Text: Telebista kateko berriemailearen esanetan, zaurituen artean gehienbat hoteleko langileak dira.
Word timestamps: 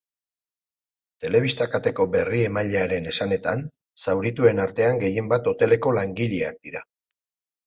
Telebista 1.25 1.67
kateko 1.75 2.07
berriemailearen 2.15 3.05
esanetan, 3.11 3.61
zaurituen 4.07 4.63
artean 4.65 5.03
gehienbat 5.05 5.53
hoteleko 5.53 5.95
langileak 6.01 6.61
dira. 6.67 6.85